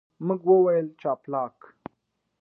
موږ 0.25 0.41
وویل، 0.49 0.87
جاپلاک. 1.01 1.57